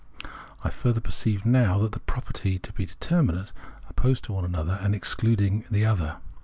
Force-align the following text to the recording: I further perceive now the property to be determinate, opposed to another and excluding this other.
I 0.63 0.71
further 0.71 0.99
perceive 0.99 1.45
now 1.45 1.85
the 1.85 1.99
property 1.99 2.57
to 2.57 2.73
be 2.73 2.87
determinate, 2.87 3.51
opposed 3.87 4.23
to 4.23 4.39
another 4.39 4.79
and 4.81 4.95
excluding 4.95 5.63
this 5.69 5.85
other. 5.85 6.17